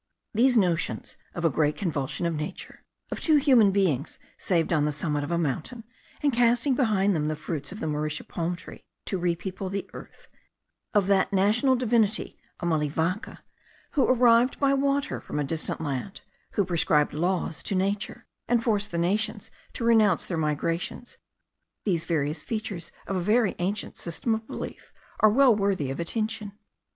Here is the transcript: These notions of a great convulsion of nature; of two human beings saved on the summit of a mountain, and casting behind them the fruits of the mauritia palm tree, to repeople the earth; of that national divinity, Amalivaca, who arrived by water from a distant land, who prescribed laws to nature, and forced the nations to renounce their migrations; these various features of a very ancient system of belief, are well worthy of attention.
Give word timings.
These 0.33 0.57
notions 0.57 1.15
of 1.35 1.45
a 1.45 1.49
great 1.51 1.77
convulsion 1.77 2.25
of 2.25 2.33
nature; 2.33 2.83
of 3.11 3.19
two 3.21 3.35
human 3.37 3.69
beings 3.69 4.17
saved 4.35 4.73
on 4.73 4.85
the 4.85 4.91
summit 4.91 5.23
of 5.23 5.29
a 5.29 5.37
mountain, 5.37 5.83
and 6.23 6.33
casting 6.33 6.73
behind 6.73 7.15
them 7.15 7.27
the 7.27 7.35
fruits 7.35 7.71
of 7.71 7.79
the 7.79 7.85
mauritia 7.85 8.23
palm 8.23 8.55
tree, 8.55 8.83
to 9.05 9.19
repeople 9.19 9.69
the 9.69 9.87
earth; 9.93 10.27
of 10.95 11.05
that 11.05 11.31
national 11.31 11.75
divinity, 11.75 12.35
Amalivaca, 12.63 13.43
who 13.91 14.07
arrived 14.07 14.59
by 14.59 14.73
water 14.73 15.21
from 15.21 15.37
a 15.37 15.43
distant 15.43 15.79
land, 15.81 16.21
who 16.53 16.65
prescribed 16.65 17.13
laws 17.13 17.61
to 17.61 17.75
nature, 17.75 18.25
and 18.47 18.63
forced 18.63 18.89
the 18.89 18.97
nations 18.97 19.51
to 19.73 19.83
renounce 19.83 20.25
their 20.25 20.35
migrations; 20.35 21.19
these 21.85 22.05
various 22.05 22.41
features 22.41 22.91
of 23.05 23.15
a 23.15 23.21
very 23.21 23.53
ancient 23.59 23.97
system 23.97 24.33
of 24.33 24.47
belief, 24.47 24.91
are 25.19 25.29
well 25.29 25.55
worthy 25.55 25.91
of 25.91 25.99
attention. 25.99 26.53